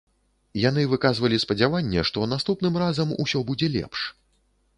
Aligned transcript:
Яны 0.61 0.85
выказвалі 0.93 1.37
спадзяванне, 1.43 1.99
што 2.11 2.25
наступным 2.33 2.81
разам 2.85 3.15
усё 3.27 3.39
будзе 3.53 3.67
лепш. 3.77 3.99